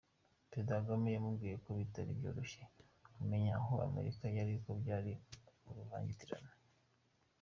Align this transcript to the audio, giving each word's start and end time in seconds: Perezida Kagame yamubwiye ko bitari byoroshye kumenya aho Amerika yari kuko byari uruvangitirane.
Perezida 0.49 0.73
Kagame 0.79 1.07
yamubwiye 1.15 1.55
ko 1.63 1.69
bitari 1.79 2.11
byoroshye 2.19 2.61
kumenya 3.15 3.51
aho 3.59 3.73
Amerika 3.87 4.23
yari 4.37 4.51
kuko 4.55 4.71
byari 4.81 5.11
uruvangitirane. 5.69 6.51